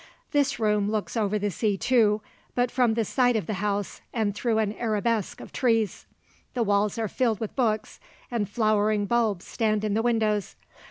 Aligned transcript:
This 0.31 0.59
room 0.59 0.89
looks 0.89 1.15
over 1.15 1.37
the 1.37 1.51
sea, 1.51 1.77
too, 1.77 2.21
but 2.55 2.71
from 2.71 2.95
the 2.95 3.05
side 3.05 3.35
of 3.35 3.45
the 3.45 3.53
house 3.61 4.01
and 4.11 4.33
through 4.33 4.57
an 4.57 4.73
arabesque 4.79 5.39
of 5.39 5.53
trees. 5.53 6.07
The 6.55 6.63
walls 6.63 6.97
are 6.97 7.07
filled 7.07 7.39
with 7.39 7.55
books 7.55 7.99
and 8.31 8.49
flowering 8.49 9.05
bulbs 9.05 9.45
stand 9.45 9.83
in 9.83 9.93
the 9.93 10.01
windows. 10.01 10.55